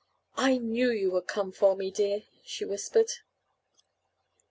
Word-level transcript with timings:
"I 0.37 0.57
knew 0.57 0.89
you 0.89 1.11
would 1.11 1.27
come 1.27 1.51
for 1.51 1.75
me, 1.75 1.91
dear," 1.91 2.23
she 2.43 2.65
whispered. 2.65 3.11